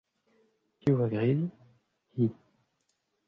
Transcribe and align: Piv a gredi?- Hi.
Piv 0.79 1.03
a 1.05 1.09
gredi?- 1.11 1.45
Hi. 2.23 2.27